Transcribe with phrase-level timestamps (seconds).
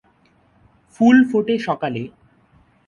[0.95, 2.03] ফুল ফোটে সকালে।